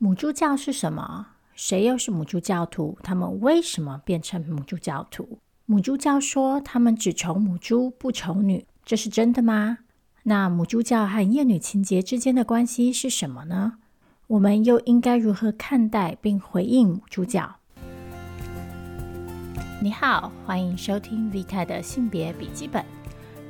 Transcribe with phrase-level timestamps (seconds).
[0.00, 1.26] 母猪教是什么？
[1.54, 2.96] 谁又是母猪教徒？
[3.02, 5.40] 他们为什么变成母猪教徒？
[5.66, 9.78] 母猪教说他们只宠母猪不宠女，这是真的吗？
[10.22, 13.78] 那母猪教和厌女情结之间的关系是什么呢？
[14.28, 17.56] 我们又应该如何看待并回应母猪教？
[19.82, 22.84] 你好，欢迎收听 Vita 的性别笔记本，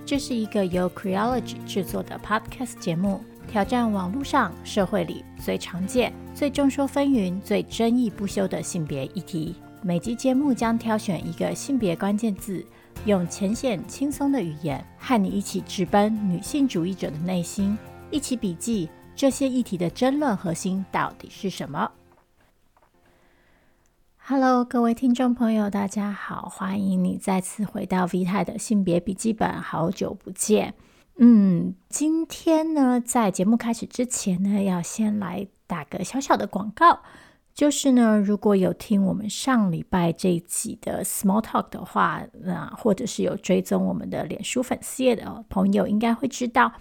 [0.07, 3.23] 这是一个由 Creology 制作的 Podcast 节目。
[3.49, 9.57] 挑战网络上、社会里最常见、最众说纷纭、最争议不休的性别议题。
[9.81, 12.63] 每集节目将挑选一个性别关键字，
[13.07, 17.77] 用浅显轻松的语言，和你一起直奔女性主义者的内心，
[18.11, 21.91] 一起笔记这些议题的争论核心到底是什么。
[24.19, 30.75] Hello，各位听众朋友，大家好，欢迎你再次回到 V 泰的性别笔记本，好久不见。
[31.21, 37.01] 嗯，今天呢，在节目开始之前呢，要先来打个小小的广告，
[37.53, 46.73] 就是呢，如果有听我们上礼拜这一集的 Small Talk 的话，那或者是有追踪我们的脸书粉丝页的朋友，应该会知道，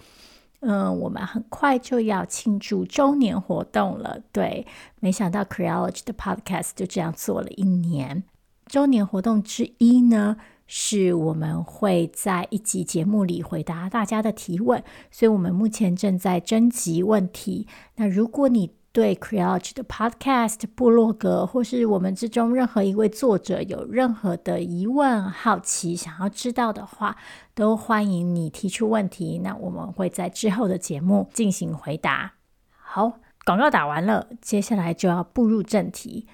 [0.60, 4.20] 嗯，我们很快就要庆祝周年活动了。
[4.32, 4.68] 对，
[5.00, 8.24] 没想到 Creology 的 Podcast 就这样做了一年。
[8.68, 17.66] 周年活动之一呢，是我们会在一集节目里回答大家的提问，所以我们目前正在征集问题。
[17.96, 27.16] 那如果你对 Creole 的 Podcast、部落格，或是我们之中任何一位作者有任何的疑问、好奇，想要知道的话，
[27.54, 29.40] 都欢迎你提出问题。
[29.44, 32.34] 那我们会在之后的节目进行回答。
[32.72, 36.26] 好，广告打完了，接下来就要步入正题。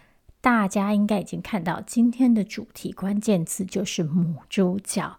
[0.43, 5.17] 大家应该已经看到今天的主题关键词就是母猪教。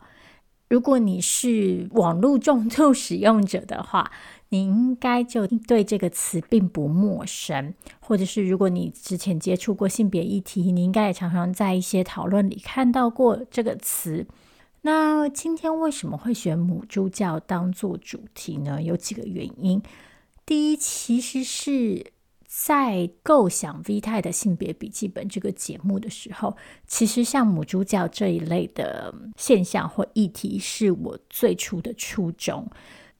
[0.69, 4.13] 如果你是网络重度使用者的话，
[4.51, 7.73] 你应该就对这个词并不陌生。
[8.01, 14.27] 或者是如果你之前接触过性别议题，你应该也常常在一些讨论里看到过这个词。
[14.83, 18.83] 那今天为什么会选母猪教当做主题呢？
[18.83, 19.83] 有几个原因。
[20.45, 22.13] 第一，其实是。
[22.57, 26.57] 在构想 V 泰的性别笔记本这个节目的时候，
[26.87, 32.71] 其实像母猪教这一类的现象或议题，是我最初的初衷。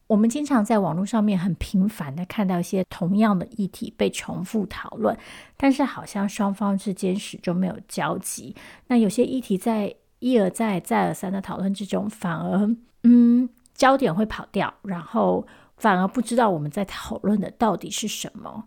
[0.07, 5.19] 我们经常在网络上面很频繁的看到一些同样的议题被重复讨论，
[5.57, 8.55] 但是好像双方之间始终没有交集。
[8.87, 12.73] 那有些议题在一而再、再而三的讨论之中，反而
[13.03, 15.45] 嗯焦点会跑掉，然后
[15.77, 18.65] 反而不知道我们在讨论的到底是什么。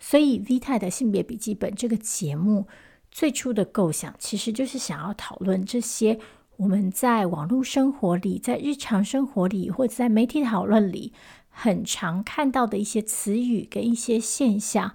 [0.00, 2.66] 所以，Vita 的性别笔记本这个节目
[3.10, 6.18] 最初的构想，其实就是想要讨论这些
[6.56, 11.12] 我们在网络生活里、在日常生活里，或者在媒体讨论里
[11.50, 14.94] 很常看到的一些词语跟一些现象，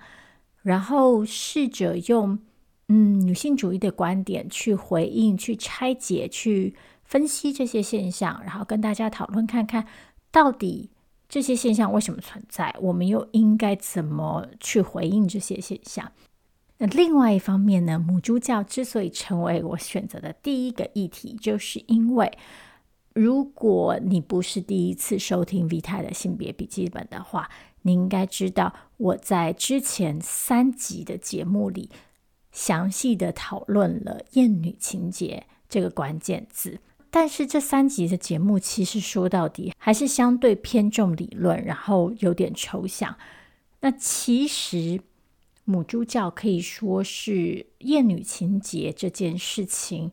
[0.62, 2.40] 然后试着用
[2.88, 9.86] 嗯女性主义的观点去回应、去拆解、去分析这些现象，然后跟大家讨论看看
[10.32, 10.90] 到底。
[11.34, 12.76] 这些现象为什么存在？
[12.80, 16.12] 我们又应该怎么去回应这些现象？
[16.78, 17.98] 那另外一方面呢？
[17.98, 22.32] 母猪教之所以成为我选择的第一个议题，就是因为
[23.14, 27.50] 如果你不是第一次收听 V 泰的性别笔记本的话，
[27.82, 31.90] 你应该知道我在之前三集的节目里
[32.52, 36.80] 详细的讨论了厌女情节这个关键字。
[37.16, 43.16] 但是这三集的节目其实说到底还是相对偏重理论，然后有点抽象。
[43.82, 45.00] 那其实
[45.64, 50.12] 母猪教可以说是厌女情结这件事情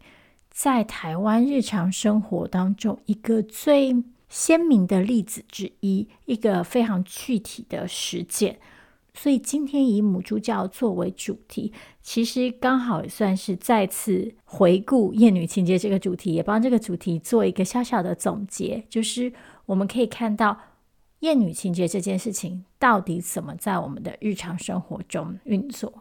[0.50, 8.58] 在台湾日常生活当中一个最鲜明的例子之一，一个非常具体的实践。
[9.20, 18.82] 所以今天以母猪教作为主题，其实刚好也算是再次回顾厌女情结这个主题，也帮这个主题做一个小小的总结。
[18.88, 19.30] 就是
[19.66, 20.58] 我们可以看到
[21.18, 25.92] 厌女情结这件事情到底怎么在我们的日常生活中运作。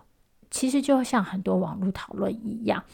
[0.50, 2.86] 其实就像很多网络讨论一样，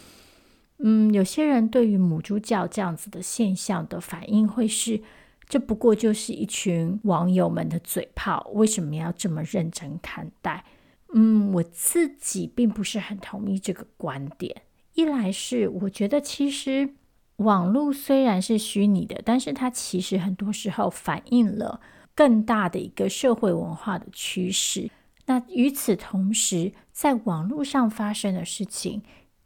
[0.80, 5.04] 嗯，有些人对于母猪教这样子的现象的反应会是。
[5.48, 10.66] 这不过就是一群网友们的嘴炮，为什么要这么认真看待？
[11.14, 14.64] 嗯，我自己并不是很同意这个观点。
[14.96, 16.96] 一来是我觉得，其实
[17.38, 21.80] 网络虽然是虚拟的，但是它其实很多时候反映了
[22.16, 24.90] 更大的一个社会文化的趋势。
[25.28, 29.04] 那与此同时，在网络上发生的事情，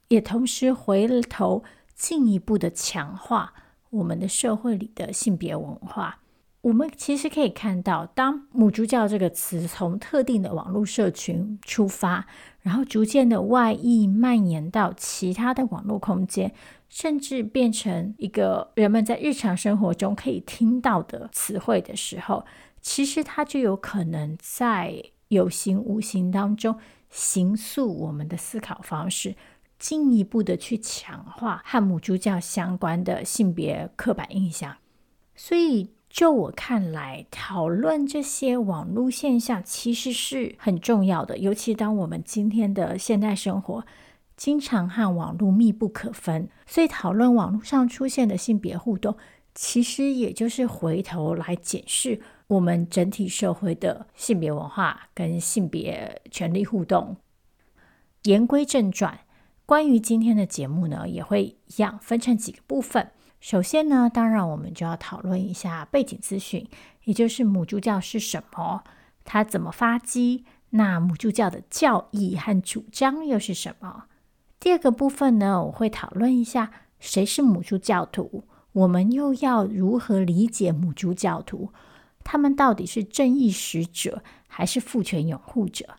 [0.08, 1.64] 也同时回头
[1.96, 3.54] 进一步的强化。
[3.90, 6.20] 我们的社会里的性别文化，
[6.62, 12.28] 我们其实可以看到，当“母猪教”这个词从特定的网络社群出发，
[12.62, 16.54] 然后逐渐的外溢蔓延到其他的网络空间，
[16.90, 22.46] 甚至变成一个人们在日常生活中可以听到的词汇的时候，
[22.82, 26.78] 其实它就有可能在有形无形当中
[27.10, 29.36] 形塑我们的思考方式，
[29.80, 34.76] 进一步的去强化和母猪教相关的性别刻板印象，
[35.36, 35.90] 所以。
[36.12, 43.86] 就我看来，讨论这些网络现象其实是很重要的，尤其当我们今天的现代生活
[44.36, 49.16] 经常和网络密不可分，所以讨论网络上出现的性别互动，
[49.54, 57.18] 其实也就是回头来检视我们整体社会的性别文化跟性别权利互动。
[58.24, 59.20] 言归正传，
[59.70, 63.12] 关于今天的节目呢，也会一样分成几个部分。
[63.40, 66.68] 首先呢，当然我们就要讨论一下背景资讯，
[67.04, 68.84] 也就是母猪教是什么，
[69.24, 74.06] 它怎么发迹，那母猪教的教义和主张又是什么？
[74.60, 81.72] 第二个部分呢，我会讨论一下谁是母猪教徒，我们又要如何理解母猪教徒？
[82.24, 85.98] 他们到底是正义使者还是父权拥护者？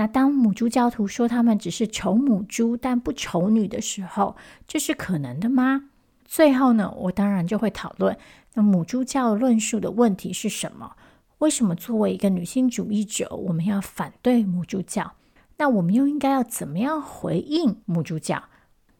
[0.00, 4.34] 那当母猪教徒说他们只是仇母猪但不仇女的时候，
[4.66, 5.90] 这是可能的吗？
[6.24, 8.16] 最后呢，我当然就会讨论
[8.54, 10.92] 那母猪教论述的问题是什么？
[11.40, 15.12] 为什么作为一个女性主义者，我们要反对母猪教？
[15.58, 18.44] 那我们又应该要怎么样回应母猪教？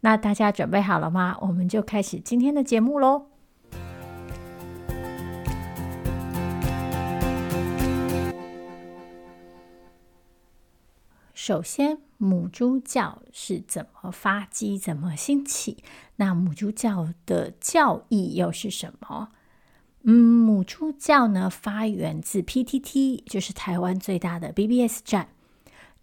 [0.01, 1.39] 那大家准备好了吗？
[1.41, 3.30] 我们就开始今天的节目喽。
[11.51, 15.79] 首先，母猪教是怎么发迹、怎么兴起？
[16.15, 19.31] 那母猪教的教义又是什么？
[20.05, 25.31] 嗯，母猪教呢，发源自 PTT，就是台湾最大的 BBS 站。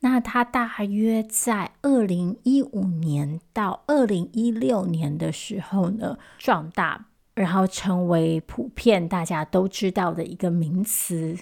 [0.02, 7.06] 那它大约在二零一五年到二零一六年的时候呢，壮大，
[7.36, 11.38] 然后成为普遍大家都知道的一个名词。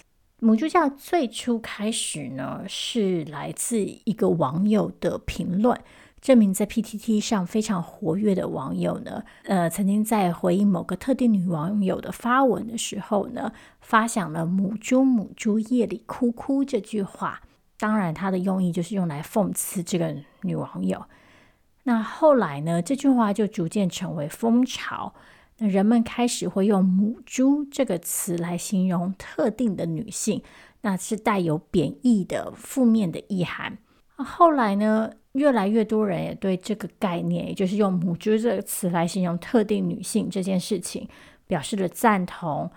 [0.46, 5.82] 母猪教最初开始呢，是来自一个网友的评论。
[6.22, 17.42] 这名在 PTT 上非常活跃的网友呢，呃，曾经在回应某个特定女网友的发文的时候呢，发响了“母猪母猪夜里哭哭”这句话。
[17.80, 21.06] 当然，他的用意就是用来讽刺这个女网友。
[21.86, 25.16] 那后来呢，这句话就逐渐成为风潮。
[25.58, 30.42] 那人们开始会用“母猪”这个词来形容特定的女性，
[30.82, 33.78] 那是带有贬义的负面的意涵。
[34.18, 41.08] 后来呢，越来越多人也对这个概念，也就是用“母猪”这个词来形容特定女性这件事情，
[41.48, 42.72] 表示了赞同。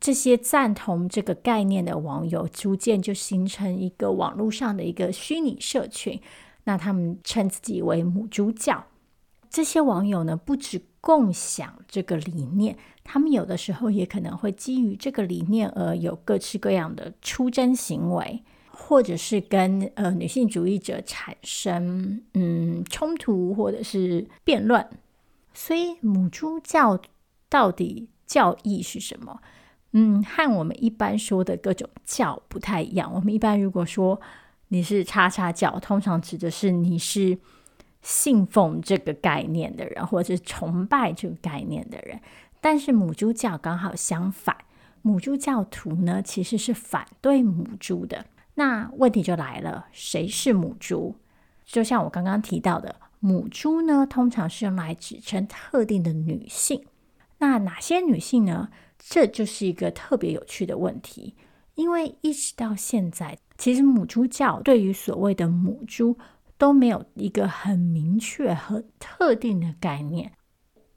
[0.00, 6.20] 这些赞同这个概念的网友，逐渐就形成一个网络上的一个虚拟社群。
[6.64, 8.84] 那他们称自己为“母猪教”。
[9.54, 18.42] 这些网友呢，不只共享这个理念，他们有的时候也可能会基于这个理念而有各式各样的出征行为，
[18.72, 24.84] 或者是跟呃女性主义者产生嗯冲突，或者是辩论。
[25.52, 26.98] 所以母猪教
[27.48, 29.40] 到底教义是什么？
[29.92, 33.08] 嗯，和我们一般说的各种教不太一样。
[33.14, 34.20] 我们一般如果说
[34.66, 37.38] 你是叉叉教，通常指的是你是。
[38.04, 42.20] 信奉这个概念的人，或者是崇拜这个概念的人，
[42.60, 44.54] 但是母猪教刚好相反，
[45.00, 48.26] 母猪教徒呢其实是反对母猪的。
[48.56, 51.16] 那问题就来了，谁是母猪？
[51.64, 56.84] 就像我刚刚提到的，母猪呢通常是用来指称特定的女性。
[57.38, 58.68] 那哪些女性呢？
[58.98, 61.34] 这就是一个特别有趣的问题，
[61.74, 66.18] 因为一直到现在，其实母猪教对于所谓的母猪。
[66.56, 70.32] 都没有一个很明确和特定的概念。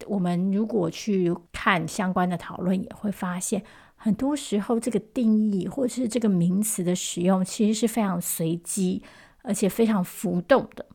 [0.05, 3.63] 我们如果去看相关的讨论，也会发现，
[3.95, 9.01] 很多时候这个定义或者是这个名词的使用，其实是非常随机，
[9.41, 10.85] 而且非常浮动的。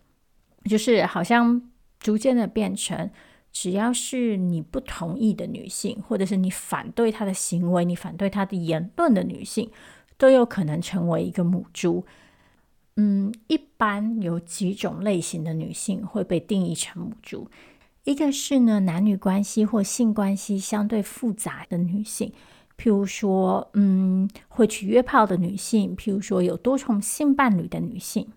[0.65, 1.61] 就是好像
[1.99, 3.11] 逐渐的变成，
[3.51, 9.69] 只要是你不同意的女性，或者是你反对她的行为、你反对她的言论的女性，
[10.17, 12.07] 都有可能成为一个母猪。
[12.97, 17.49] 嗯，一般有几种类型的女性会被定义成母猪，
[18.05, 22.33] 一个是呢，男女关系或性关系相对复杂的女性，
[22.77, 28.29] 譬如说，嗯，会去约炮的女性，譬如说有多重性伴侣的女性。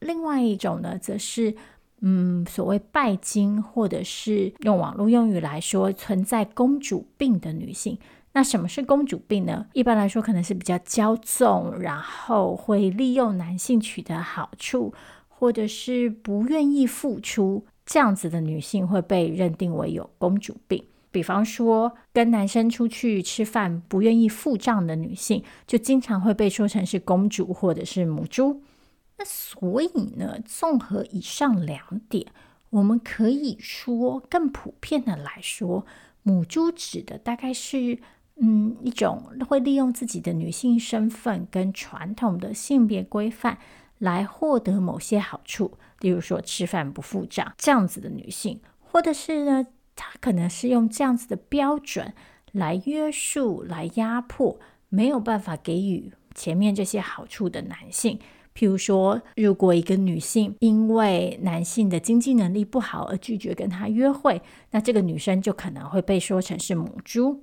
[0.00, 1.56] 另外一种呢，则是
[2.02, 7.98] 嗯，所谓拜金或者是用网络用语来说存在公主病的女性。
[8.36, 9.66] 那什么是公主病呢？
[9.72, 14.92] 一般来说，可能是比较骄纵，然后会利用男性取得好处，
[15.26, 20.84] 或者是不愿意付出，这样子的女性会被认定为有公主病。
[21.10, 28.60] 比方说，跟男生出去吃饭不愿意付账的女性，就经常会被说成是公主或者是母猪。
[29.16, 32.26] 那所以呢，综合以上两点，
[32.68, 35.86] 我们可以说，更普遍的来说，
[36.22, 37.98] 母猪指的大概是。
[38.40, 43.58] 嗯，一种会利用自己的女性身份跟传统的性别规范
[43.98, 49.64] 来获得某些好处，例如说吃饭不付账这样子的女性，或者是呢，
[49.94, 52.12] 她可能是用这样子的标准
[52.52, 54.58] 来约束、来压迫
[54.90, 58.18] 没有办法给予前面这些好处的男性。
[58.54, 64.40] 譬如说，如果一个女性因为男性的经济能力不好而拒绝跟他约会，
[64.70, 67.42] 那这个女生就可能会被说成是母猪。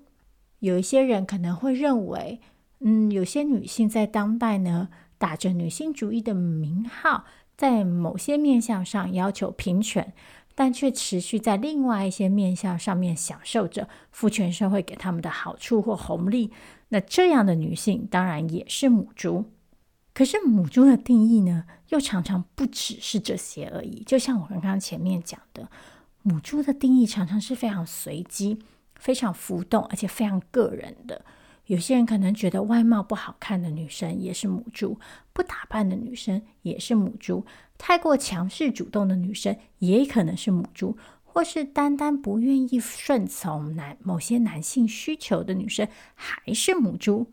[0.63, 2.39] 有一些人可能会认为，
[2.79, 7.25] 嗯，有些女性在当代呢，打着女性主义的名号，
[7.57, 10.13] 在某些面向上要求平权，
[10.55, 16.49] 但却持续在另外一些面向上面享受着父权社会给他们的好处或红利。
[16.87, 19.43] 那这样的女性当然也是母猪。
[20.13, 24.01] 可是母猪的定义呢，又常常不只是这些而已。
[24.05, 25.67] 就像我刚刚前面讲的，
[26.21, 28.59] 母猪的定义常常是非常随机。
[29.03, 31.25] 非常浮动，而且非常个人的。
[31.65, 34.97] 有些人可能觉得外貌不好看的女生也是母猪，
[35.33, 37.45] 不打扮的女生也是母猪，
[37.77, 47.27] 太过强势主动的女生也可能是母猪，或是单单不愿意顺从男某些男性需求的女生还是母猪。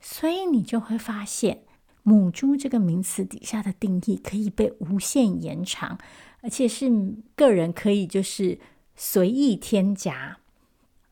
[0.00, 1.62] 所以你就会发现，
[2.02, 5.98] 母猪这个名词底下的定义可以被无限延长，
[6.40, 6.90] 而且是
[7.36, 8.58] 个人可以就是
[8.96, 10.38] 随意添加。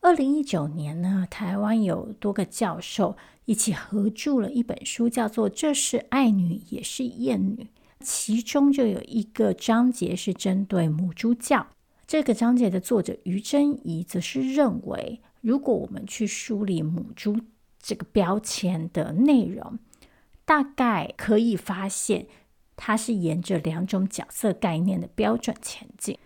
[0.01, 3.15] 二零一九年呢，台湾有多个教授
[3.45, 7.63] 一起合著了一本书，叫做《这是爱女也是厌女》，
[7.99, 11.67] 其中就有一个章节是针对母猪教。
[12.07, 17.39] 这个章节的作者于真怡则是认为，如果我们去梳理母猪
[17.79, 19.77] 这个标签的内容，
[20.45, 22.25] 大概可以发现，
[22.75, 26.17] 它是沿着两种角色概念的标准前进。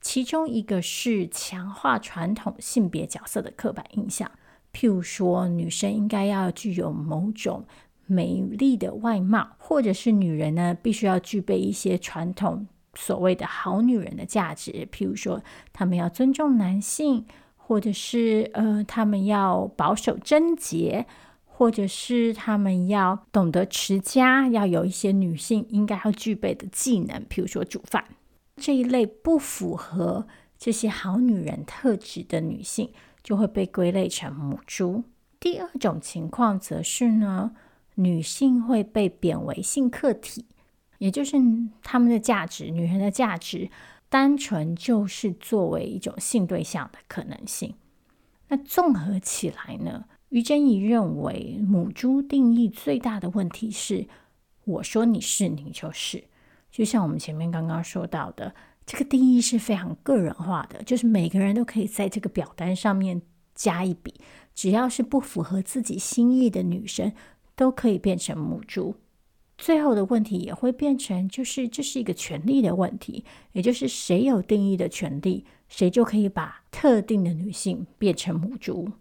[0.00, 4.30] 其中一个是强化传统性别角色的刻板印象，
[4.72, 7.64] 譬如说女生应该要具有某种
[8.06, 17.26] 美丽的外貌，或者是女人呢必须要具备一些传统所谓的好女人的价值，譬如说她们要尊重男性，
[17.56, 21.06] 或者是呃她们要保守贞洁，
[21.44, 28.04] 或者是她们要懂得持家，要有一些女性应该要具备的技能，譬如说煮饭。
[28.58, 30.26] 这一类不符合
[30.58, 35.04] 这些好女人特质的女性，就会被归类成母猪。
[35.40, 37.52] 第二种情况则是呢，
[37.94, 40.46] 女性会被贬为性客体，
[40.98, 41.36] 也就是
[41.82, 43.70] 她们的价值，女人的价值，
[44.08, 47.74] 单纯就是作为一种性对象的可能性。
[48.48, 54.08] 那综合起来呢，于珍怡认为，母猪定义最大的问题是，
[54.64, 56.24] 我说你是，你就是。
[56.78, 58.54] 就像我们前面刚刚说到的，
[58.86, 63.20] 这个定义是非常个人化的，就是每个人都可以在这个表单上面
[63.52, 64.14] 加一笔，
[64.54, 67.12] 只要是不符合自己心意的女生，
[67.56, 68.94] 都可以变成母猪。
[69.56, 78.92] 最后的问题也会变成，就是这是一个权利的问题，也就是谁有定义的权利，谁就可以把特定的女性变成母猪。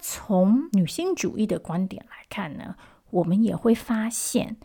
[0.00, 2.74] 从女性主义的观点来看呢，
[3.10, 4.56] 我们也会发现。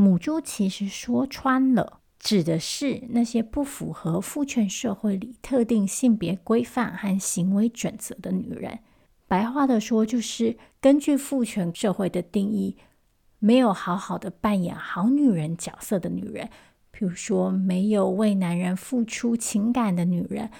[0.00, 8.78] 母猪其实说穿了，指的是那些不符合父权社会里特定性别规范和行为准则的女人。
[9.28, 12.78] 白话的说，就是根据父权社会的定义，
[13.40, 16.48] 没有好好的扮演好女人角色的女人，
[16.90, 20.50] 比如说没有为男人付出情感的女人，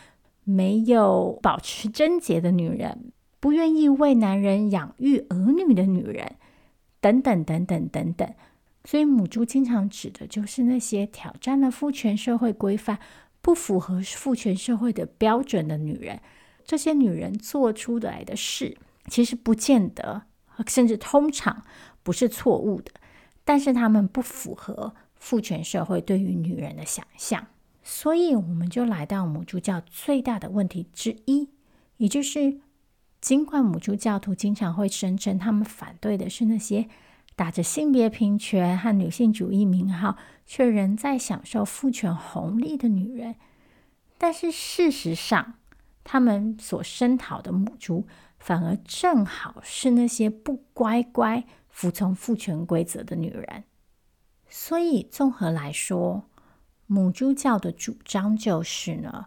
[0.45, 6.37] 没有保持贞洁的女人，不愿意为男人养育儿女的女人，
[7.01, 8.35] 等等等等等等。
[8.85, 12.99] 所以，母猪经常指的就是那些挑战了父权社会规范、
[13.43, 16.19] 不符合父权社会的标准的女人。
[16.65, 20.23] 这些女人做出来的事，其实不见得，
[20.67, 21.63] 甚至通常
[22.03, 22.93] 不是错误的，
[23.45, 27.49] 但是她们不符合父权社会对于女人的想象。
[27.83, 31.51] 所以，我们就来到母猪教最大的问题之一，
[31.99, 32.61] 也就是，
[33.21, 36.89] 尽管母猪教徒经常会声称他们反对的是那些。
[37.37, 43.37] 打着性别平权和女性主义名号，却仍在享受父权红利的女人，
[44.19, 45.55] 但是事实上，
[46.05, 48.07] 他们所声讨的母猪，
[48.39, 53.65] 反而正好是那些不乖乖服从父权规则的女人。
[54.49, 56.25] 所以，综合来说，
[56.87, 59.27] 母猪教的主张就是呢，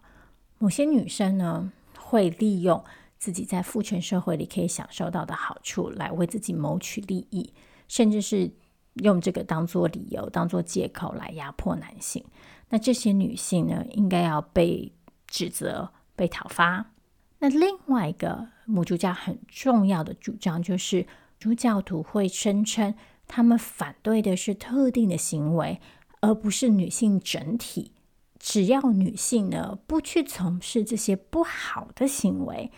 [0.59, 2.83] 某些女生呢会利用
[3.17, 7.53] 自己在父权社会里可以享受到的好处，来为自己谋取利益，
[7.87, 8.51] 甚至是
[8.95, 12.23] 用这个当做理由、当做借口来压迫男性。
[12.69, 14.91] 那这些女性呢，应该要被
[15.27, 16.91] 指责、被讨伐。
[17.39, 21.05] 那另外一个母猪教很重要的主张，就是
[21.37, 22.95] 主教徒会声称，
[23.27, 25.81] 他们反对的是特定的行为，
[26.21, 27.91] 而不是女性整体。
[28.39, 32.71] 只要女性呢不去从事这些不好的行为，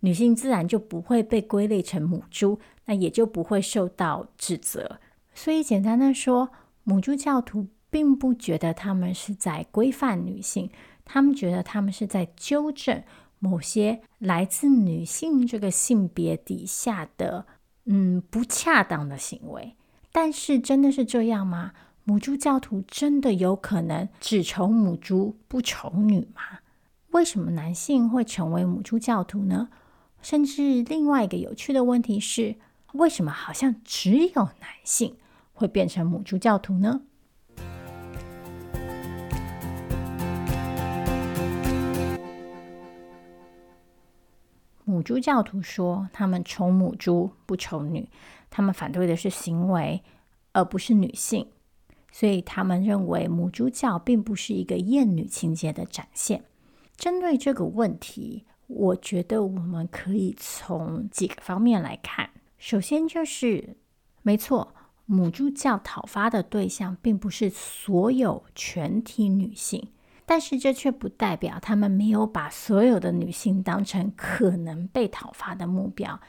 [0.00, 2.58] 女性自然就不会被归类成母猪，
[2.90, 4.98] 那也就不会受到指责。
[5.32, 6.50] 所以简单的说，
[6.82, 10.68] 母猪教徒并不觉得他们是在规范女性，
[11.04, 13.00] 他们觉得他们是在纠正
[13.38, 17.46] 某些来自女性这个性别底下的
[17.84, 19.76] 嗯不恰当的行为。
[20.10, 21.70] 但是真的是这样吗？
[22.02, 26.58] 母猪教徒真的有可能只宠母猪不宠女吗？
[27.12, 29.68] 为什么男性会成为母猪教徒呢？
[30.20, 32.56] 甚至另外一个有趣的问题是，
[32.94, 35.16] 为什么好像只有男性
[35.52, 37.02] 会变成母猪教徒呢？
[44.84, 48.08] 母猪教徒说，他们宠母猪不宠女，
[48.50, 50.02] 他们反对的是行为，
[50.52, 51.46] 而不是女性。
[52.10, 56.42] 所以他们认为母猪教并不是一个厌女情结的展现。
[56.96, 62.28] 针对这个问题，我觉得我们可以从几个方面来看。
[62.60, 63.76] 首先就是，
[64.22, 64.74] 没错，
[65.06, 69.88] 母猪教讨伐的对象并不是所有全体女性，
[70.26, 76.20] 但是这却不代表他们没有把所有的女性当成可能被讨伐的目标，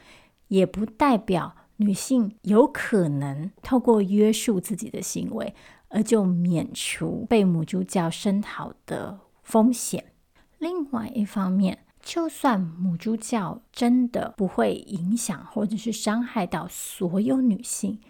[0.48, 1.54] 也不代表。
[1.76, 5.52] 女性有可能透过约束自己的行为，
[5.88, 10.12] 而就免除被母猪教声讨的风险。
[10.58, 18.00] 另外一方面，就算母猪教真的不会影响或者是伤害到所有女性，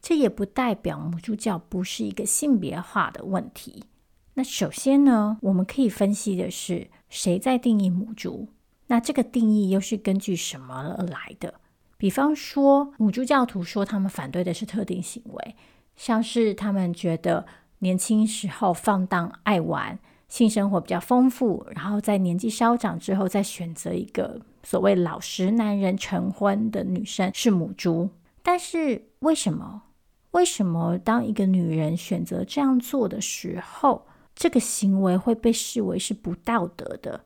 [0.00, 3.84] 这也不代表母猪教不是一个性别化的问题。
[4.34, 8.48] 那首先呢，我们可以分析的是谁在定义母猪？
[8.86, 11.54] 那这个定义又是根据什么而来的？
[11.96, 15.56] 比方说，母猪教徒说他们反对的是特定行为，
[15.96, 17.46] 像是他们觉得
[17.78, 19.98] 年轻时候放荡爱玩，
[20.34, 28.10] 性生活比较丰富，然后在年纪稍长之后再选择一个所谓老实男人成婚的女生是母猪。
[28.42, 29.82] 但是为什么？
[30.32, 37.20] 为什么当一个女人选择这样做的时候，这个行为会被视为是不道德的？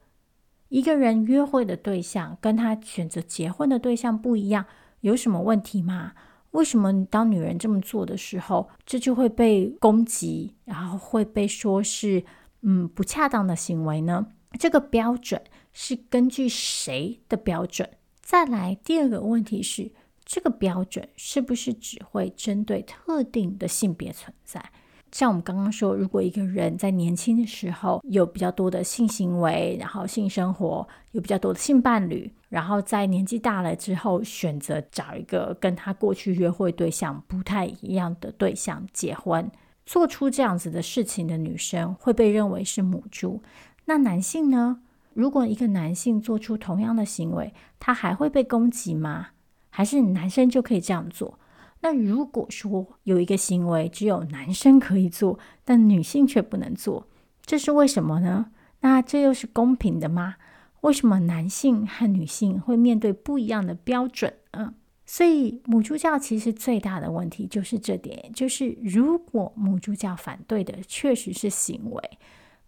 [0.68, 4.66] 一个人约会的对象跟他选择结婚的对象不一样，
[5.00, 6.12] 有什么问题吗？
[6.50, 12.22] 为什么当女人这么做的时候，这就会被攻击，然后会被说是
[12.62, 14.26] 嗯不恰当的行为呢？
[14.58, 15.42] 这个标准
[15.72, 17.88] 是根据谁的标准？
[18.20, 19.92] 再来第二个问题是，
[20.24, 24.62] 这个标准是不是只会针对特定的性别存在？
[25.10, 39.50] 像我们刚刚说，如果一个人在年轻的时候有比较多的性行为，然后性生活有比较多的性伴侣，然后在年纪大了之后选择找一个跟他过去约会对象不太一样的对象结婚，
[39.88, 43.42] 做出这样子的事情的女生会被认为是母猪。
[43.86, 44.82] 那男性呢？
[45.14, 49.28] 如果一个男性做出同样的行为，他还会被攻击吗？
[49.70, 51.38] 还是男生就可以这样做？
[51.80, 57.08] 那如果说有一个行为只有男生可以做，但女性却不能做，
[57.46, 58.50] 这是为什么呢？
[58.80, 60.34] 那这又是公平的吗？
[60.82, 64.34] 为什么男性和女性会面对不一样的标准？
[64.50, 64.74] 嗯，
[65.10, 72.10] 所以母猪教其实最大的问题就是这点，就是如果母猪教反对的确实是行为，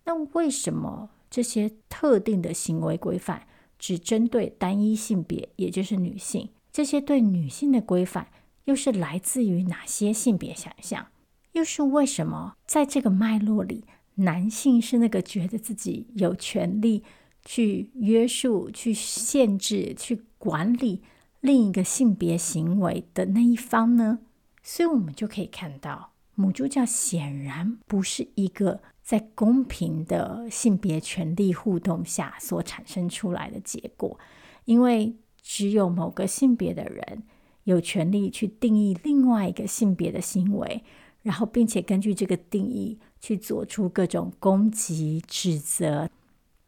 [0.05, 3.47] 那为什么这些特定的行为规范
[3.79, 6.49] 只针对单一性别，也就是女性？
[6.73, 8.29] 这些对女性的规范，
[8.65, 11.09] 又是来自于哪些性别想象？
[11.53, 17.05] 又是为什么在这个脉络里，男性是那个觉得自己有权利
[17.45, 21.03] 去约束、去限制、去管理
[21.41, 24.21] 另一个性别行为的那一方呢？
[24.63, 34.19] 所以，我们就可以看到，母猪教显然不是一个在公平的性别权利互动下所产生出来的结果，
[34.65, 37.25] 因为只有某个性别的人。
[37.65, 40.83] 有权利去定义另外一个性别的行为，
[41.23, 46.09] 然后并且根据这个定义去做出各种攻击、指责。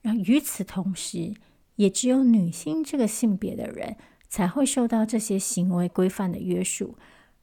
[0.02, 1.34] 然后与此同时，
[1.76, 3.96] 也只有女性这个性别的人
[4.32, 6.96] 才会受到这些行为规范的约束。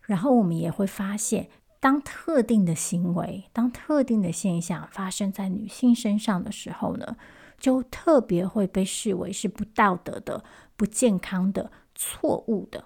[0.08, 1.47] 然后我们也会发现，
[1.80, 7.15] 当特定的行为、当特定的现象发生在女性身上的时候呢，
[7.60, 10.43] 就特别会被视为是不道德的、
[10.75, 12.86] 不健康的、错误的。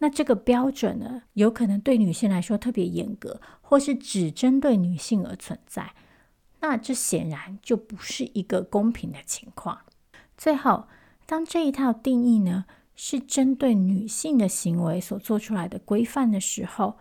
[0.00, 5.92] 那这个标准呢，有可能对女性来说特别严格，或是只针对女性而存在。
[6.58, 9.82] 那这显然就不是一个公平的情况。
[10.36, 10.88] 最后，
[11.24, 12.64] 当这一套定义呢，
[12.96, 16.96] 是针对女性的行为所做出来的规范的时候，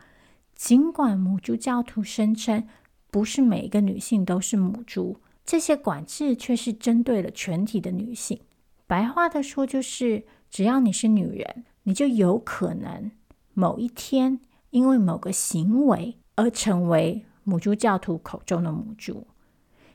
[0.53, 2.67] 尽管母猪教徒声称
[3.09, 8.39] 不是每一个女性都是母猪，这些管制却是针对了全体的女性。
[8.85, 13.09] 白话的说，就是只要你是女人，你就有可能
[13.53, 14.39] 某一天
[14.71, 19.25] 因为某个行为而成为母猪教徒口中的母猪。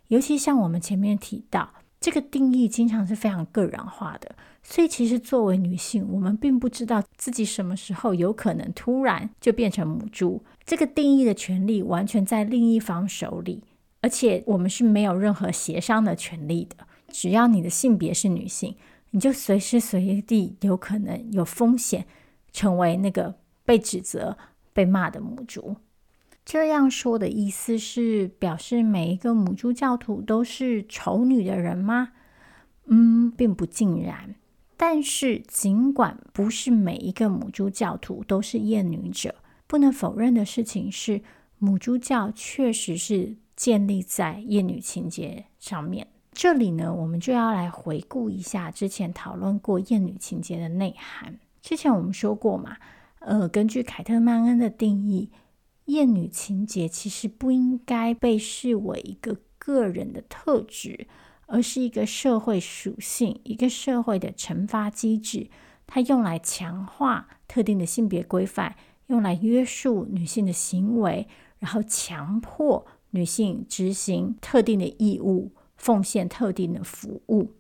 [0.09, 10.43] 尤其像我们前面提到，这个定义经常是非常个人化的，所以其实作为女性，我们并不知道自己什么时候有可能突然就变成母猪。
[10.65, 13.63] 这个定义的权利完全在另一方手里，
[14.01, 16.77] 而且我们是没有任何协商的权利的。
[17.09, 18.75] 只要你的性别是女性，
[19.11, 22.07] 你就随时随地有可能有风险
[22.51, 23.35] 成为那个
[23.65, 24.39] 被指责、
[24.73, 25.77] 被骂的母猪。
[26.45, 32.13] 这样说的意思是表示每一个母猪教徒都是丑女的人吗？
[32.87, 34.35] 嗯，并不尽然。
[34.77, 39.35] 但是，尽管不是每一个母猪教徒都是厌女者，
[39.67, 41.21] 不能否认的事情是，
[41.59, 46.09] 母猪教确实是建立在厌女情结上面。
[46.33, 51.39] 这里呢，我们就要来回顾一下之前讨论过厌女情结的内涵。
[51.61, 52.79] 之前我们说过嘛，
[53.19, 55.31] 呃，根据凯特曼恩的定义。
[55.91, 61.07] 厌女情结其实不应该被视为一个个人的特质，
[61.47, 65.49] 而是一个社会属性，一个社会的惩罚机制。
[65.87, 68.77] 它用来强化特定的性别规范，
[69.09, 71.27] 用来约束女性的行为，
[71.59, 77.51] 然后强迫女性执行特定的义务，奉献特定的服务。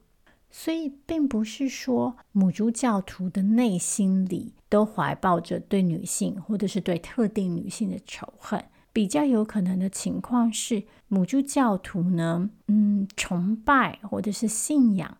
[0.51, 8.63] 所以，并不是说母猪教徒的内心里都怀抱着对女性或者是对特定女性的仇恨。
[8.93, 15.17] 比较有可能的情况是，母猪教徒呢，嗯，崇拜或者是信仰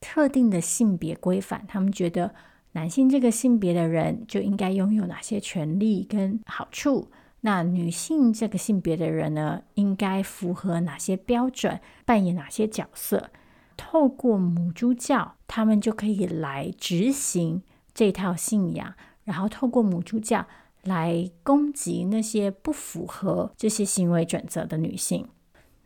[0.00, 1.64] 特定的性别规范。
[1.68, 2.34] 他们觉得
[2.72, 7.08] 男性这个性别的人就应该拥有哪些权利跟好处，
[7.42, 13.30] 那女性这个性别的人呢，应该符合哪些标准，扮演哪些角色。
[13.76, 20.46] 透过母猪教，他们就可以来执行这套信仰，然后透过母猪教
[20.82, 25.28] 来攻击那些不符合这些行为准则的女性。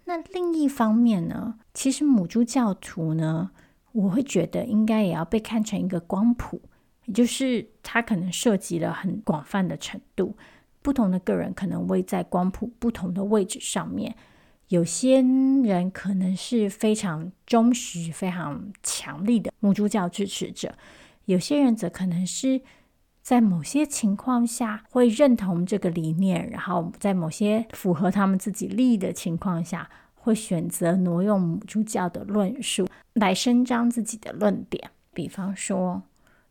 [0.05, 3.51] 那另一方面呢，其实母猪教徒呢，
[3.93, 6.63] 我会觉得应该也要被看成一个光谱，
[7.05, 10.35] 也就是它可能涉及了很广泛的程度，
[10.81, 14.17] 不同的个人可能位在光谱不同的位置上面。
[14.69, 20.75] 有些人可能是非常忠实、非常强力的母猪教支持者，
[21.25, 22.61] 有些人则可能是
[23.23, 34.91] 在某些情况下会认同这个理念，然后在某些符合他们自己利益的情况下，会选择挪用母猪教的论述来伸张自己的论点。
[35.15, 36.03] 比方说，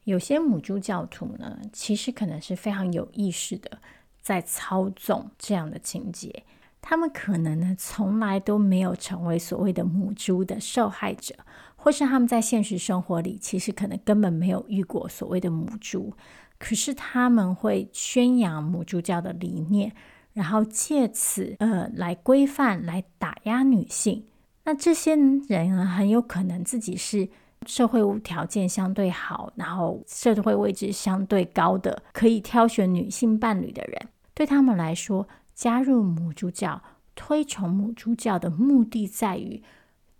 [0.06, 3.80] 有些母猪教徒呢，其实可能是非常有意识的
[4.21, 6.43] 在操纵这样的情节。
[6.81, 11.35] 他们可能呢，从来都没有成为所谓的母猪的受害者，
[11.75, 16.13] 或是他们在现实生活里其实可能根本没有遇过所谓的母猪，
[16.57, 19.91] 可是他们会宣扬母猪教的理念，
[20.33, 24.25] 然后借此呃来规范、来打压女性。
[24.63, 27.27] 那这些人呢，很有可能自己是
[27.65, 34.07] 社会条件相对好，然后社会位置相对高的，可以挑选女性伴侣的人。
[34.33, 35.27] 对他们来说，
[35.58, 36.84] 加入母猪教、
[37.15, 39.63] 推崇母猪教的目的在于，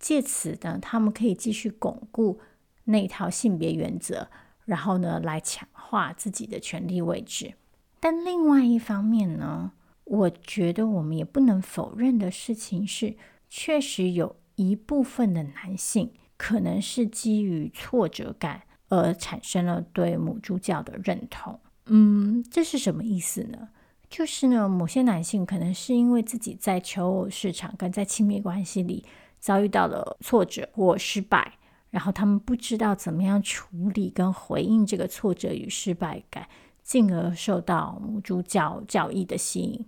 [0.00, 2.40] 借此呢，他们可以继续巩固
[2.86, 4.28] 那套性别原则，
[4.64, 7.54] 然后呢，来强化自己的权力位置。
[8.00, 9.70] 但另外一方面呢，
[10.02, 13.14] 我觉得我们也不能否认的事情是，
[13.48, 21.60] 确实有一部分的男性可能是基于挫折感而产生了对母猪教的认同。
[21.86, 23.68] 嗯，这是什么意思呢？
[24.10, 29.04] 就是呢，某些男性可能是因为自己在求偶市场跟在亲密关系里
[29.38, 31.58] 遭遇到了挫折或失败，
[31.90, 36.48] 然后他们不知道怎么样处理跟回应这个挫折与失败感，
[36.82, 39.86] 进而受到母猪教教义的吸引。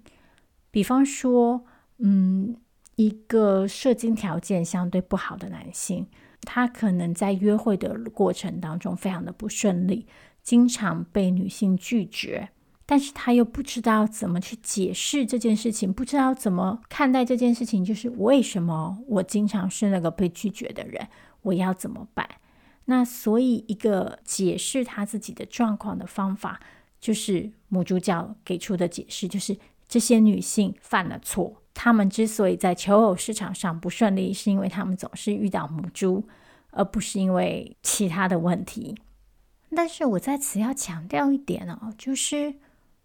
[0.70, 1.64] 比方说，
[1.98, 2.56] 嗯，
[2.96, 6.06] 一个射精条件相对不好的男性，
[6.42, 10.06] 他可能在约会的过程当中非常的不顺利，
[10.42, 12.50] 经常被女性拒绝，
[12.90, 21.06] 但是他又不知道怎么去解释这件事情，不知道怎么看待这件事情，就是为什么我经常是那个被拒绝的人，
[21.42, 22.28] 我要怎么办？
[22.86, 26.58] 那所以一个解释他自己的状况的方法，
[27.00, 29.56] 就是母猪教给出的解释，就是
[29.88, 36.26] 这些女性犯了错，她们之所以在求偶市场上不顺利，是因为她们总是遇到母猪，
[36.72, 38.96] 而不是因为其他的问题。
[39.76, 42.56] 但是我在此要强调一点哦，就是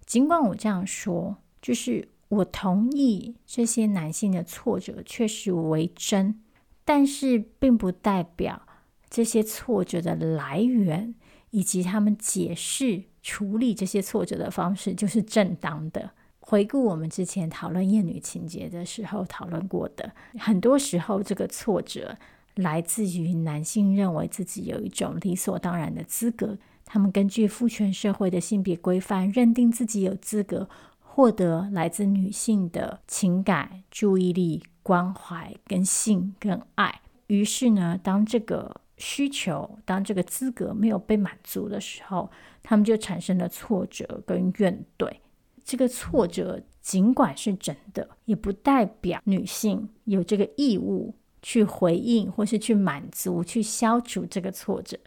[0.06, 6.42] 尽管我这样说，就是我同意这些男性的挫折确实为真，
[6.84, 8.62] 但是并不代表。
[9.08, 11.16] 这些挫折的来源，
[11.52, 16.12] 以及他们解释处理这些挫折的方式，就是正当的。
[16.40, 22.18] 回顾我们之前讨论厌女情节的时候讨论过的，很多时候这个挫折
[22.56, 30.70] 来自于男性认为自己有一种理所当然的资格，他们根据父权社会的性别规范，认定自己有资格
[31.00, 37.02] 获得来自女性的情感、注意力、关怀、跟性、跟爱。
[37.28, 42.30] 于是呢，当这个需求，当这个资格没有被满足的时候，
[42.62, 45.12] 他们就产生了挫折跟怨怼。
[45.64, 55.00] 这个挫折尽管是真的，也不代表女性有这个义务去回应或是去满足、去消除这个挫折。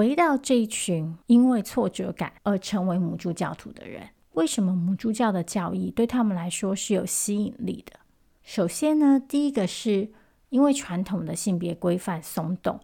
[0.00, 4.08] 回到这一群因为挫折感而成为母猪教徒的人。
[4.32, 8.00] 为什么母猪教的教义对他们来说是有吸引力的？
[8.42, 10.10] 首先呢，第一个是
[10.48, 12.80] 因为传统的性别规范松动，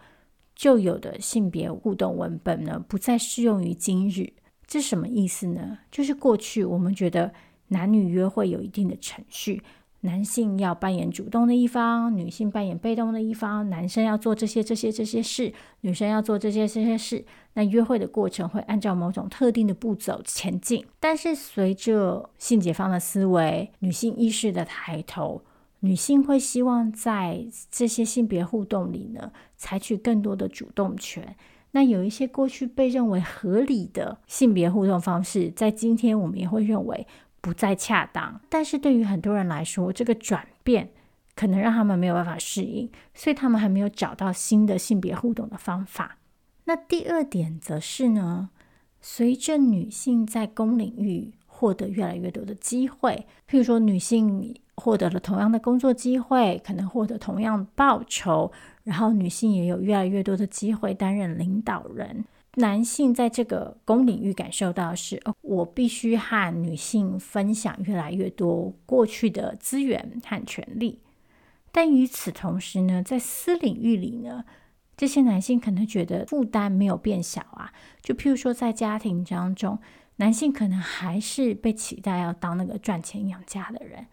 [0.55, 4.35] 旧有的性别互动文本呢不再适用于今日。
[4.67, 5.79] 这什么意思呢？
[5.91, 7.33] 就是过去我们觉得
[7.69, 9.63] 男女约会有一定的程序。
[10.07, 13.69] 男性要扮演主动的一方，女性扮演被动的一方。
[13.69, 17.25] 男生要做这些、这些、这些事，女生要做这些、这些事。
[17.55, 20.87] 那约会的过程会按照某种特定的步骤前进。
[21.01, 25.43] 但是随着性解放的思维、女性意识的抬头，
[25.81, 31.37] 女性会希望在这些性别互动里呢，采取更多的主动权。
[31.73, 37.07] 那有一些过去被认为合理的性别互动方式，在今天我们也会认为。
[37.47, 40.91] 不再恰当，但是对于很多人来说，这个转变
[41.37, 46.17] 可能让他们没有办法适应，所以他们还没有找到新的性别互动的方法。
[46.65, 48.51] 那第二点则是呢，
[49.01, 58.51] 随着女性在公领域获得越来越多的机会，譬如说女性获得了同样的工作机会，可能获得同样报酬，
[58.83, 62.25] 然后女性也有越来越多的机会担任领导人。
[62.59, 71.01] 男性在这个公领域感受到是，哦，我必须和女性分享越来越多过去的资源和权利。
[71.71, 74.45] 但与此同时呢，在私领域里呢，
[74.97, 77.73] 这些男性可能觉得负担没有变小啊。
[78.01, 79.79] 就譬如说，在家庭当中，
[80.17, 84.07] 男性可能还是被期待要当那个赚钱养家的人，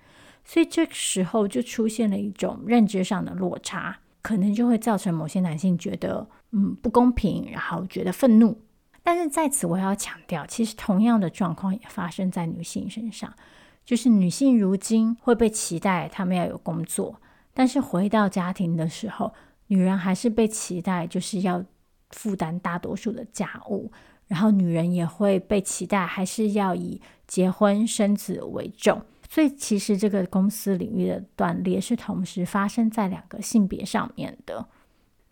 [0.43, 3.99] 所以这个时候就出现了一种认知上的落差。
[4.21, 8.61] 可能就会造成某些男性觉得嗯不公平，然后觉得愤怒。
[9.03, 13.33] 但是在此我要强调，其实同样的状况也发生在女性身上，
[13.83, 17.19] 就是女性如今会被期待她们要有工作，
[17.53, 19.33] 但是回到家庭的时候，
[19.67, 21.61] 女人还是被期待就是要
[22.11, 23.91] 负担大多数的家务，
[24.27, 29.01] 然后女人也会被期待还是要以结婚生子为重。
[29.29, 34.65] 所以，其实这个公司领域的断裂是同时发生在两个性别上面的。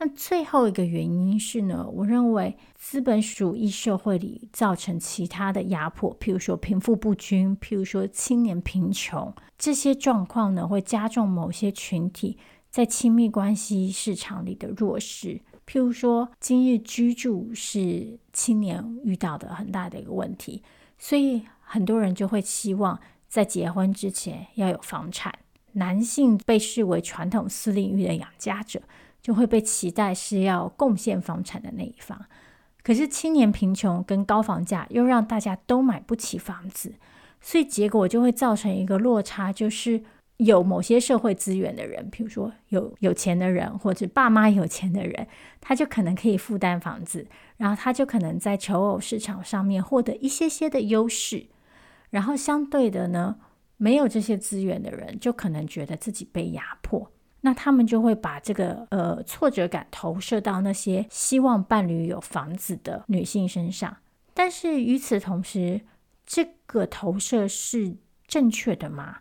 [0.03, 12.39] 那最后一个原因是呢，我认为资本主义社会里造成其他的压迫，譬如说贫富不均，譬如说青年贫穷，这些状况呢，会加重某些群体
[12.71, 15.39] 在亲密关系市场里的弱势。
[15.67, 20.63] 譬如说，今日居住是青年遇到的很大的一个问题，
[20.97, 22.99] 所以很多人就会希望。
[23.27, 25.33] 在结婚之前要有房产，
[25.73, 28.81] 男性被视为传统私领域的养家者，
[29.21, 32.25] 就会被期待是要贡献房产的那一方。
[32.83, 36.95] 可是青年贫穷跟高房价又让大家都买不起房子，
[37.39, 40.01] 所以结果就会造成一个落差，就是
[40.37, 45.27] 有某些社会资源的人，比如说有有钱的人或者爸妈有钱的人，
[45.59, 51.45] 他就可能可以负担房子，然后他就可能在求偶市场上面获得一些些的优势。
[52.09, 53.37] 然后相对的呢，
[53.77, 63.97] 没有这些资源的人，就可能觉得自己被压迫，那他们就会把这个呃挫折感投射到那些希望伴侣有房子的女性身上。
[64.33, 65.81] 但是与此同时，
[66.25, 67.95] 这个投射是
[68.27, 69.19] 正确的吗？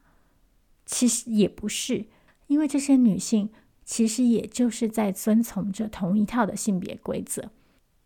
[0.87, 2.07] 其实也不是，
[2.47, 3.51] 因为这些女性
[3.85, 7.51] 其实也就是在遵从着同一套的性别规则。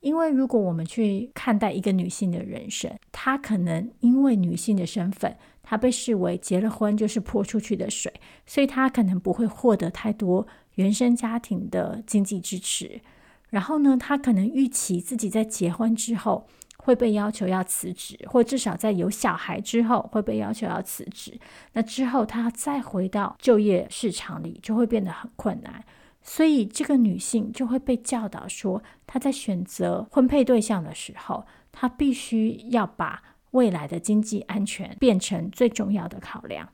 [0.05, 8.13] 因为如果我们去看待一个女性的人生，她可能因为女性的身份，她被视为结了婚就是泼出去的水，
[8.45, 13.01] 所以她可能不会获得太多原生家庭的经济支持。
[13.49, 21.41] 然后呢，她可能预期自己在结婚之后会被要求要辞职，或至少在有小孩之后会被要求要辞职。
[21.73, 25.83] 那之后她再回到就业市场里，就会变得很困难。
[26.27, 36.67] 所以，这个女性就会被教导说，她在选择婚配对象的时候，她必须要把未来的经济安全变成最重要的考量。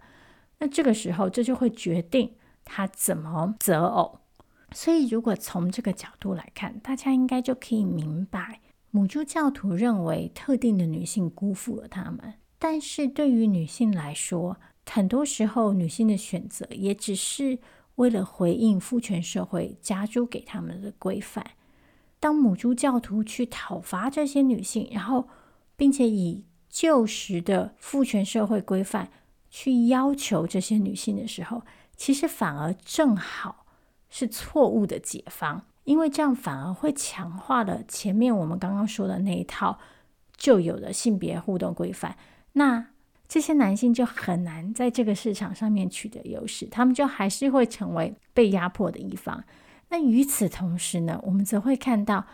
[0.61, 4.21] 那这个时候，这就会决定她怎么择偶。
[4.71, 8.61] 所以，如果从这个角度来看，大家应该就可以明白，
[8.93, 12.35] 母猪教徒认为特定的女性辜负了他们。
[12.61, 14.59] 但是对于女性来说，
[14.89, 17.59] 很多时候女性的选择也只是。
[17.97, 21.45] 为了回应父权社会加诸给他们的规范，
[22.19, 25.29] 当母猪教徒去讨伐这些女性，然后
[25.77, 29.11] 并且以旧时的父权社会规范
[29.51, 31.63] 去要求这些女性的时候，
[31.97, 33.67] 其实反而正好
[34.09, 39.79] 是错误的解方，因为这样反而会强化了前面我们刚刚说的那一套
[40.37, 42.17] 旧有的性别互动规范。
[42.53, 42.90] 那
[43.31, 49.45] 这些男性就很难在这个市场上面取得优势，他们就还是会成为被压迫的一方。
[49.91, 52.27] 那与此同时呢，我们则会看到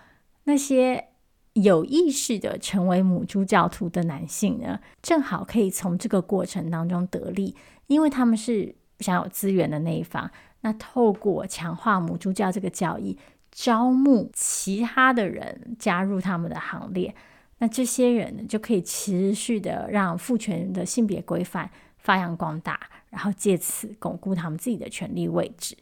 [0.44, 1.08] 那些
[1.52, 7.54] 有意识的成为母猪教徒的男性呢，正好可以从这个过程当中得利，
[7.88, 10.30] 因为他们是享有资源的那一方。
[10.62, 13.18] 那透过强化母猪教这个教义，
[13.52, 17.14] 招募其他的人加入他们的行列。
[17.58, 22.78] 那这些人，就可以持续的让父权的性别规范发扬光大，
[23.10, 25.76] 然后借此巩固他们自己的权力位置。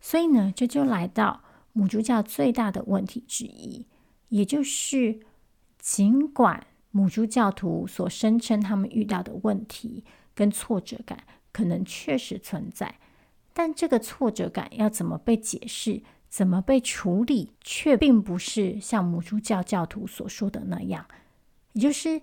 [0.00, 3.86] 所以呢，这就来到母猪教最大的问题之一，
[4.30, 5.20] 也就是
[5.78, 10.04] 尽管母猪教徒所声称他们遇到的问题
[10.34, 12.96] 跟挫折感可能确实存在，
[13.52, 16.02] 但这个挫折感要怎么被解释？
[16.30, 21.04] 怎么被处理，却并不是像母猪教教徒所说的那样，
[21.72, 22.22] 也就是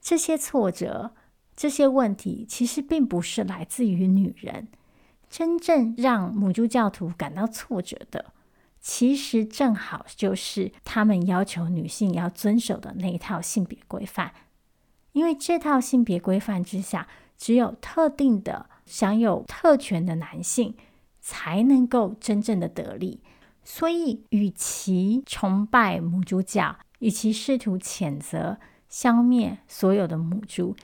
[0.00, 1.12] 这些挫折、
[1.56, 4.68] 这些问题，其实并不是来自于女人。
[5.28, 8.32] 真正让母猪教徒感到挫折的，
[8.80, 14.32] 其实正好就是他们要求女性要遵守的那一套性别规范。
[15.12, 20.76] 因为这套性别规范之下，只有特定的享有特权的男性
[21.20, 23.20] 才能够真正的得利。
[23.70, 30.74] 所以，与其崇拜母猪教，与其试图谴责、消灭所有的母猪，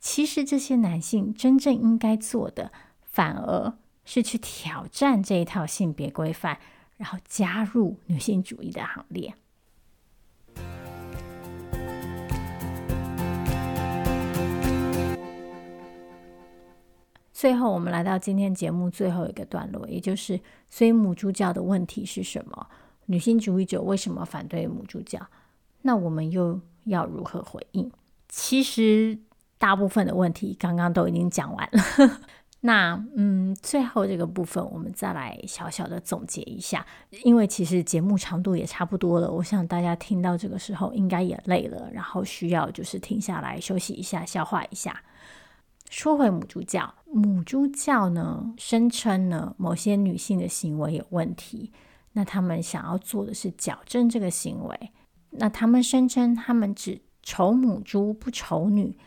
[0.00, 2.72] 其实这些男性真正应该做的，
[3.04, 6.58] 反而是去挑战这一套性别规范，
[6.96, 9.34] 然后加入女性主义的行列。
[17.42, 20.38] 最后，我们来到今天节目最后一个段落，也就是，
[20.70, 22.68] 所以母猪教的问题是什么？
[23.06, 25.18] 女性主义者为什么反对母猪教？
[25.80, 27.90] 那我们又要如何回应？
[28.28, 29.18] 其实，
[29.58, 32.20] 大部分的问题刚刚都已经讲完了。
[32.62, 36.86] 那，嗯，最后这个部分，我们再来小小的总结一下，
[37.24, 45.02] 因为其实节目长度也差不多了，我想大家听到这个时候应该也累了，然后需要就是停下来休息一下，消化一下。
[45.90, 51.70] 说回母猪教，母猪教呢，声称呢，某些女性的行为有问题，
[52.12, 54.90] 那他们想要做的是矫正这个行为。
[55.32, 58.98] 那他们声称他们只仇母猪不仇女，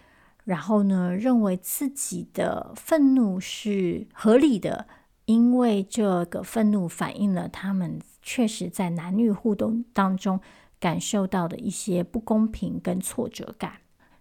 [0.43, 4.87] 然后呢，认为自己的愤怒是合理的，
[5.25, 10.39] 因为这个愤怒反映了他们确实在男女互动当中
[10.79, 13.73] 感受到的一些不公平跟挫折感。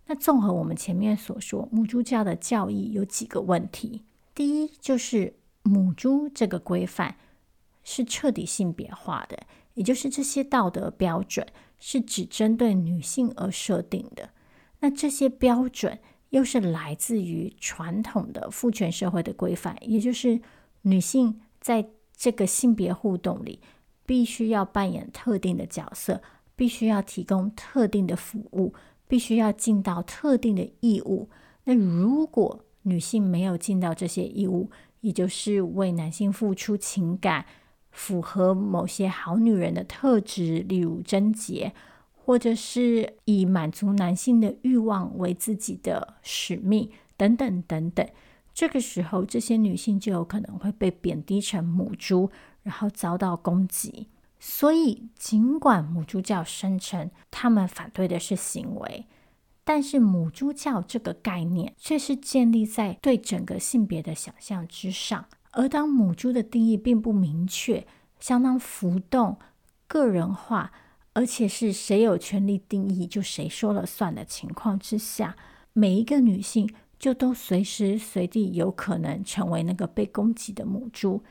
[0.07, 4.03] 那综合我们前面所说，母猪教的教义有几个问题。
[4.35, 7.17] 第一，就是母猪这个规范
[7.83, 11.47] 是彻底性别化的，也就是这些道德标准
[11.79, 14.31] 是只针对女性而设定的。
[14.81, 15.99] 那这些标准
[16.31, 20.41] 又是来自于传统的父权社会的规范，也就是
[20.83, 23.61] 女性在这个性别互动里
[24.05, 26.21] 必须要扮演特定的角色，
[26.55, 28.75] 必须要提供特定的服务。
[29.07, 31.29] 必须要尽到特定的义务。
[31.65, 37.47] 那如果女性没有尽到这些义务，也就是为男性付出情感，
[37.91, 41.73] 符合某些好女人的特质，例如贞洁，
[42.13, 48.07] 或者是以满足男性的欲望为自己的使命，等等等等。
[48.53, 52.31] 这个时候，这些女性就有可能会被贬低成母猪，
[52.63, 54.09] 然后遭到攻击。
[54.47, 59.07] 所以，尽管母猪教声称他们反对的是行为，
[59.65, 65.25] 但是母猪教这个概念却是建立在对整个性别的想象之上。
[65.53, 67.87] 而当母猪的定义并不明确，
[68.21, 69.39] 相当浮动、
[69.87, 70.73] 个人化。
[71.15, 75.37] 而且是谁有权利定义就谁说了算的情况之下，
[75.73, 76.69] 每一个女性
[76.99, 81.23] 就都随时随地有可能成为那个被攻击的母猪，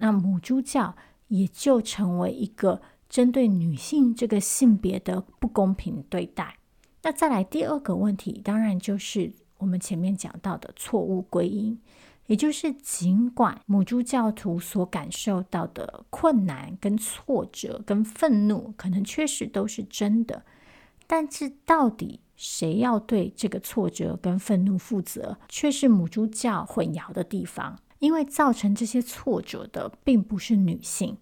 [0.00, 0.94] 那母猪教
[1.28, 6.56] 也就成为一个针对女性这个性别的不公平对待。
[7.02, 11.80] 那再来第二个问题，当然就是我们前面讲到的错误归因。
[12.26, 20.44] 也就是，尽管母猪教徒所感受到的困难、跟挫折、跟愤怒，可能确实都是真的，
[21.06, 27.78] 但是到底谁要对这个挫折跟愤怒负责，却是母猪教混淆的地方。
[27.98, 31.18] 因为造成这些挫折的，并不是女性。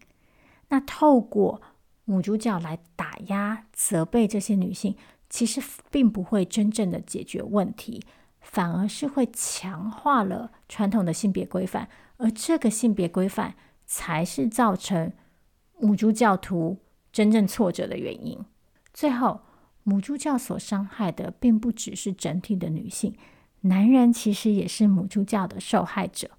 [0.68, 1.62] 那透过
[2.05, 4.97] 母猪教来打压、责备这些女性，
[5.29, 8.03] 其实并不会真正的解决问题。
[8.49, 13.57] 反而是会强化了传统的性别规范，而这个性别规范
[13.87, 15.12] 才是造成
[15.81, 16.79] 母猪教徒
[17.11, 18.39] 真正挫折的原因。
[18.95, 19.41] 最后，
[19.83, 23.16] 母猪教所伤害的并不只是整体的女性，
[23.62, 26.31] 男人其实也是母猪教的受害者。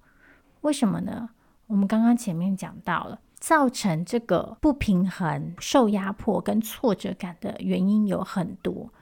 [0.62, 1.30] 为什么呢？
[1.66, 8.92] 我们刚刚前面讲到了，造成这个不平衡、受压迫跟挫折感的原因有很多。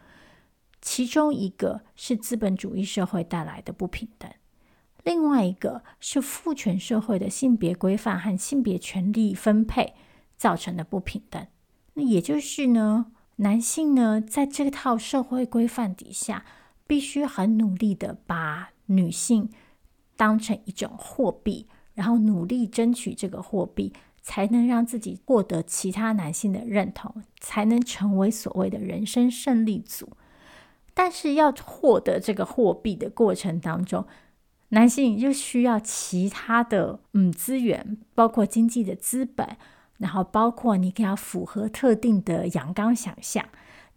[0.82, 4.30] 其中一个是资本主义社会带来的不平等，
[5.02, 9.94] 另外一个是父权社会的性别规范和性别权利分配
[10.36, 11.44] 造成的不平等。
[11.94, 16.44] 那也就是呢，男性呢，在这套社会规范底下，
[16.86, 19.50] 必须很努力的把女性
[20.16, 23.92] 当成一种货币，然后努力争取这个货币，
[24.22, 30.08] 才能让自己获得其他男性的认同，才能成为所谓的人生胜利组。
[30.94, 34.06] 但是要获得这个货币的过程当中，
[34.70, 39.46] 男性又需要其他的嗯资源，包括经济的资本，
[39.98, 43.46] 然后包括你要符合特定的阳刚想象。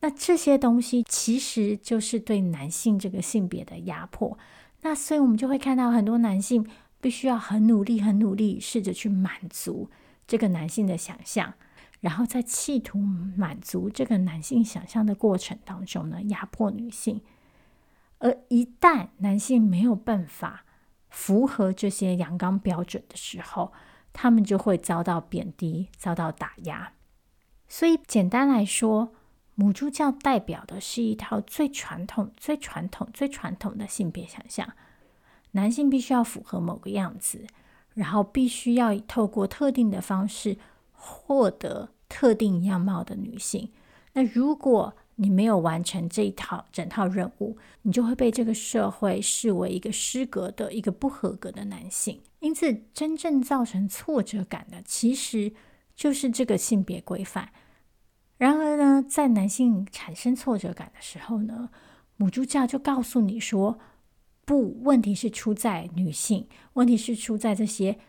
[0.01, 4.37] 那这些东西其实就是对男性这个性别的压迫。
[4.81, 6.65] 那所以我们就会看到很多男性
[7.01, 9.89] 必须要很努力、很努力，试着去满足
[10.27, 11.53] 这个男性的想象。
[12.01, 17.21] 然后在企图满足这个男性想象的过程当中呢，压迫女性。
[18.19, 20.63] 而一旦男性没有办法
[21.09, 23.73] 符合这些阳刚标准的时候，
[24.13, 26.93] 他们就会遭到贬低、遭到打压。
[27.67, 29.13] 所以简单来说，
[29.59, 34.71] 母猪教代表的是一套最传统、最传统、最传统的性别想象：
[35.51, 37.45] 男性必须要符合某个样子，
[37.93, 40.57] 然后必须要透过特定的方式。
[41.01, 43.71] 获得特定样貌的女性，
[44.11, 52.19] 那如果你没有完成这一套整套任务，你就会被这个社会视为一个失格的、一个不合格的男性。
[52.41, 55.53] 因此，真正造成挫折感的，其实
[55.95, 57.53] 就是这个性别规范。
[58.39, 61.69] 然而呢，在男性产生挫折感的时候呢，
[62.17, 63.77] 母猪教就告诉你说：
[64.45, 67.99] 不，问题是出在女性，问题是出在这些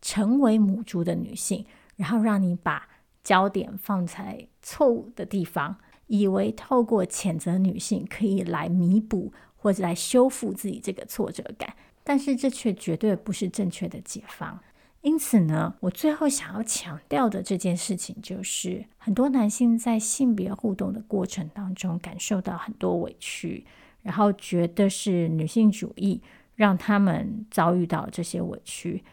[0.00, 1.66] 成为母猪的女性。
[1.96, 2.88] 然后让你把
[3.24, 11.74] 焦点放在错误的地方，以为透过谴责女性可以来弥补或者来修复自己这个挫折感，
[12.04, 14.60] 但是这却绝对不是正确的解方。
[15.00, 23.64] 因此呢，我最后想要强调的这件事情就是，很多男性在性别互动的过程当中感受到很多委屈，
[24.02, 26.20] 然后觉得是女性主义
[26.56, 29.04] 让他们遭遇到这些委屈，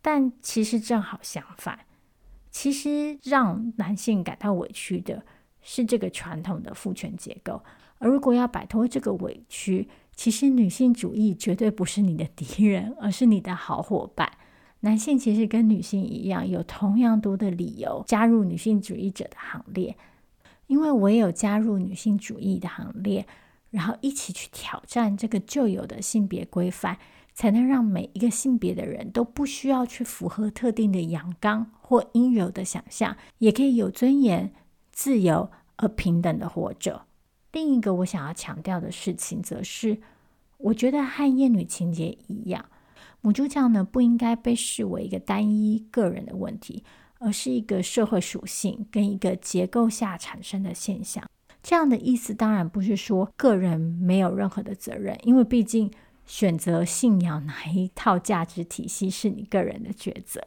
[0.00, 1.80] 但其实正好相反。
[2.52, 5.24] 其实让男性感到委屈的
[5.60, 7.62] 是这个传统的父权结构，
[7.98, 14.30] 而如果要摆脱这个委屈，其实女性主义绝对不是你的敌人，而是你的好伙伴。
[14.80, 19.96] 男性其实跟女性一样，有同样多的理由加入女性主义者的行列，
[20.66, 23.26] 因为唯有加入女性主义的行列，
[23.70, 26.98] 然后一起去挑战这个旧有的性别规范。
[27.32, 34.52] 才能让每一个性别的人都不需要去符合特定的阳刚或阴柔的想象，也可以有尊严、
[34.92, 37.06] 自由而平等的活着。
[37.52, 40.02] 另一个我想要强调的事情，则是
[40.58, 42.66] 我觉得和厌女情结一样，
[43.22, 46.82] 母猪教呢不应该被视为一个单一个人的问题，
[47.18, 51.22] 而是一个社会属性跟一个结构下产生的现象。
[51.62, 55.90] 这样的意思当然不是说个人没有任何的责任，因为毕竟
[56.24, 60.40] 选择信仰哪一套价值体系是你个人的抉择。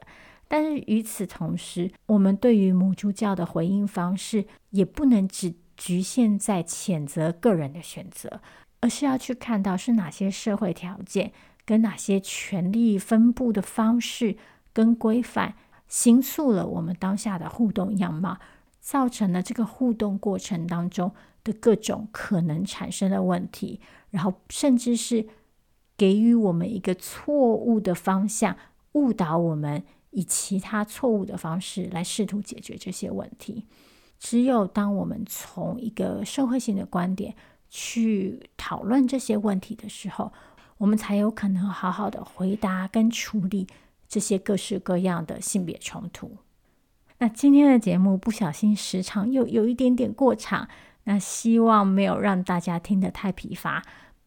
[0.48, 8.40] 但是与此同时，我们对于母猪教的回应方式也不能只局限在谴责个人的选择，
[8.80, 11.32] 而是要去看到是哪些社会条件
[11.64, 14.36] 跟哪些权力分布的方式
[14.72, 15.54] 跟规范，
[15.88, 18.38] 形塑了我们当下的互动样貌。
[18.80, 21.10] 造成了这个互动过程当中
[21.42, 25.26] 的各种可能产生的问题，然后甚至是
[25.96, 28.54] 给予我们一个错误的方向，
[28.92, 33.64] 误导我们以其他错误的方式来试图解决这些问题。
[34.18, 37.34] 只有当我们从一个社会性的观点
[37.70, 40.30] 去讨论这些问题的时候，
[40.78, 43.66] 我们才有可能好好的回答跟处理
[44.08, 46.36] 这些各式各样的性别冲突。
[47.18, 50.68] 那今天的节目不小心时长又有一点点过长，
[51.04, 53.82] 那希望没有让大家听得太疲乏。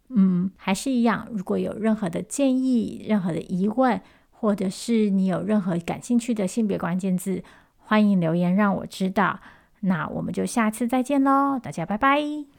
[0.10, 7.43] 嗯，还是一样，如果有任何的建议、任何的疑问，或者是你有任何感兴趣的性别关键字，
[7.78, 9.41] 欢迎留言让我知道。
[9.82, 12.57] 那我们就下次再见喽，大家拜拜。